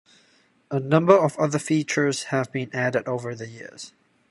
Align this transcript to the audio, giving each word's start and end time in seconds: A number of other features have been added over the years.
A 0.71 0.79
number 0.79 1.15
of 1.15 1.37
other 1.37 1.59
features 1.59 2.23
have 2.33 2.51
been 2.51 2.71
added 2.73 3.07
over 3.07 3.35
the 3.35 3.47
years. 3.47 3.93